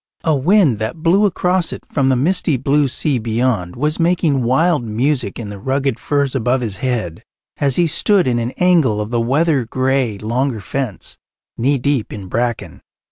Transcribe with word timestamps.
A 0.23 0.35
wind 0.35 0.79
that 0.79 1.03
blew 1.03 1.27
across 1.27 1.71
it 1.71 1.83
from 1.85 2.09
the 2.09 2.15
misty 2.15 2.57
blue 2.57 2.87
sea 2.87 3.19
beyond 3.19 3.75
was 3.75 3.99
making 3.99 4.41
wild 4.41 4.83
music 4.83 5.37
in 5.37 5.49
the 5.49 5.59
rugged 5.59 5.99
firs 5.99 6.33
above 6.33 6.61
his 6.61 6.77
head 6.77 7.23
as 7.57 7.75
he 7.75 7.85
stood 7.85 8.27
in 8.27 8.39
an 8.39 8.49
angle 8.57 8.99
of 8.99 9.11
the 9.11 9.21
weather 9.21 9.63
grey 9.63 10.17
longer 10.17 10.59
fence, 10.59 11.19
knee 11.55 11.77
deep 11.77 12.11
in 12.11 12.25
bracken. 12.25 12.81